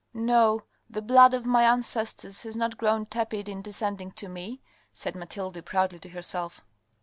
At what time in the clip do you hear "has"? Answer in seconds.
2.41-2.55